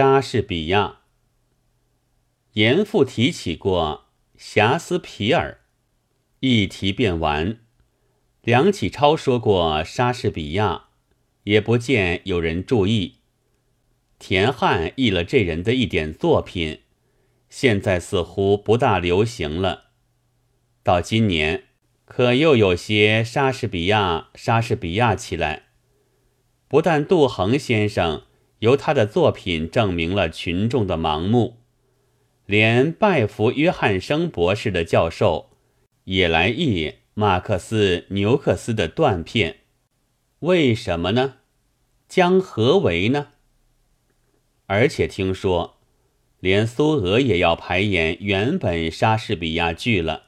[0.00, 1.00] 莎士比亚。
[2.54, 4.06] 严复提起过
[4.38, 5.60] 遐斯皮尔，
[6.38, 7.58] 一提便完。
[8.40, 10.84] 梁启超说过莎士比亚，
[11.42, 13.16] 也不见有人注意。
[14.18, 16.80] 田汉译了这人的一点作品，
[17.50, 19.90] 现在似乎不大流行了。
[20.82, 21.64] 到今年，
[22.06, 25.64] 可又有些莎士比亚、莎士比亚起来。
[26.66, 28.22] 不但杜衡先生
[28.60, 31.58] 由他的作品证明了群众的盲目，
[32.46, 35.50] 连拜服约翰生博士的教授
[36.04, 39.58] 也来译马克思纽克斯的断片。
[40.40, 41.34] 为什么呢？
[42.08, 43.28] 将何为呢？
[44.66, 45.78] 而且听说，
[46.38, 50.24] 连苏俄也要排演原本莎士比亚剧了。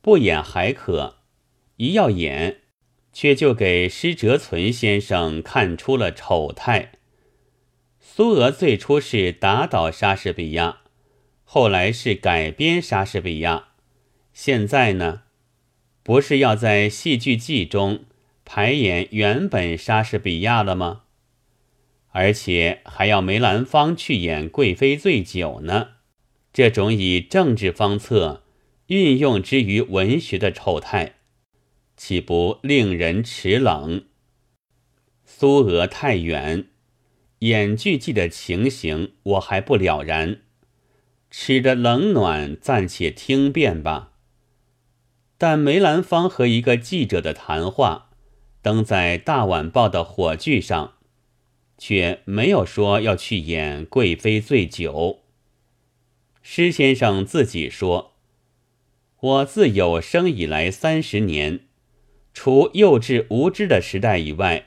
[0.00, 1.16] 不演还可，
[1.76, 2.60] 一要演。
[3.12, 6.92] 却就给施哲存先生看出了丑态。
[8.08, 10.78] 苏俄最初是打倒莎士比亚，
[11.44, 13.70] 后来是改编莎士比亚，
[14.32, 15.24] 现在呢，
[16.02, 18.04] 不是要在戏剧季中
[18.44, 21.02] 排演原本莎士比亚了吗？
[22.12, 25.88] 而且还要梅兰芳去演贵妃醉酒呢。
[26.54, 28.44] 这种以政治方策
[28.86, 31.16] 运用之于文学的丑态。
[31.96, 34.06] 岂不令人齿冷？
[35.24, 36.68] 苏俄太远，
[37.40, 40.40] 演剧记的情形我还不了然。
[41.30, 44.12] 吃的冷暖暂且听便吧。
[45.36, 48.10] 但梅兰芳和一个记者的谈话
[48.62, 50.94] 登在《大晚报》的火炬上，
[51.76, 54.92] 却没有说要去演《贵妃醉酒》。
[56.42, 58.14] 施先生自己说
[59.20, 61.60] ：“我自有生以来三十年。”
[62.32, 64.66] 除幼稚无知的时代以外，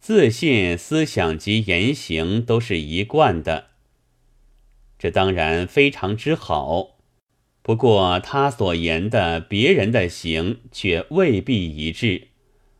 [0.00, 3.68] 自信思想及言行都是一贯的。
[4.98, 6.96] 这当然非常之好，
[7.62, 12.28] 不过他所言的别人的行却未必一致，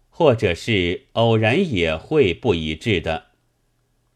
[0.08, 3.26] 或者是偶然也会不一致的。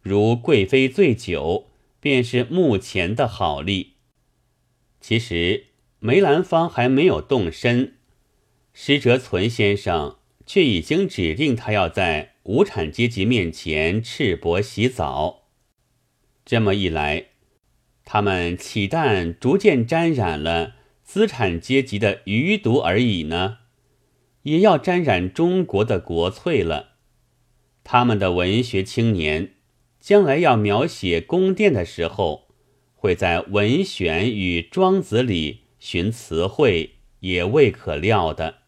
[0.00, 1.68] 如贵妃醉酒，
[2.00, 3.94] 便是目前的好例。
[5.00, 5.66] 其实
[6.00, 7.98] 梅兰芳还没有动身。
[8.74, 10.16] 施哲存先生
[10.52, 15.44] 却已经指定他要在无产阶级面前赤膊洗澡。
[16.44, 17.28] 这么一来，
[18.04, 23.60] 他们岂但逐渐沾染了资产阶级的余毒而已呢，
[24.42, 26.96] 也要沾染中国的国粹了。
[27.82, 29.54] 他们的文学青年
[29.98, 32.48] 将来要描写宫殿的时候，
[32.94, 38.61] 会在《文选》与《庄子》里寻词汇，也未可料的。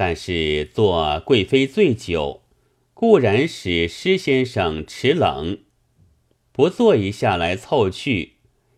[0.00, 2.42] 但是做贵妃醉酒，
[2.94, 5.58] 固然使施先生齿冷；
[6.52, 8.34] 不做一下来凑去，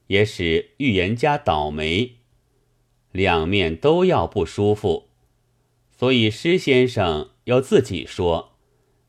[0.06, 2.12] 也使预言家倒霉。
[3.12, 5.10] 两面都要不舒服，
[5.90, 8.56] 所以施先生要自己说，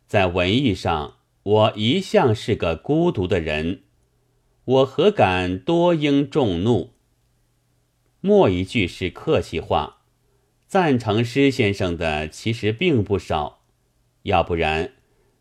[0.06, 3.84] 在文艺上，我一向是个孤独的人，
[4.66, 6.90] 我何敢多应众怒？
[8.20, 10.01] 末一句是客气话。
[10.72, 13.60] 赞成施先生的其实并不少，
[14.22, 14.94] 要不然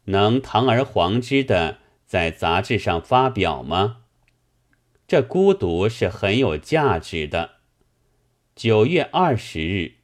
[0.06, 3.98] 能堂而皇之的在杂志上发表吗？
[5.06, 7.58] 这孤独是很有价值的。
[8.56, 9.99] 九月二十日。